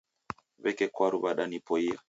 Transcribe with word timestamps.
W'eke 0.63 0.85
kwaru 0.95 1.17
wadanipoia. 1.23 1.95